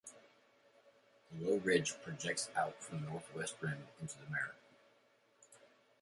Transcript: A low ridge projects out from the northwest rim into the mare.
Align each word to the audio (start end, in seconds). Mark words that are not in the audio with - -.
A 1.31 1.35
low 1.35 1.57
ridge 1.57 1.93
projects 2.01 2.49
out 2.55 2.81
from 2.81 3.01
the 3.03 3.09
northwest 3.11 3.57
rim 3.61 3.85
into 3.99 4.17
the 4.17 4.25
mare. 4.31 4.55